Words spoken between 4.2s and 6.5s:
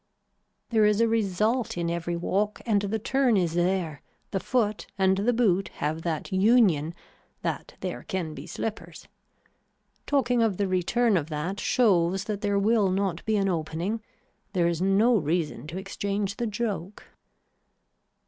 the foot and the boot have that